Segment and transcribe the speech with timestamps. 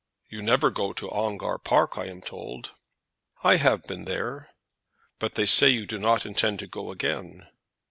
[0.29, 2.73] "You never go to Ongar Park, I am told."
[3.43, 4.49] "I have been there."
[5.19, 7.47] "But they say you do not intend to go again."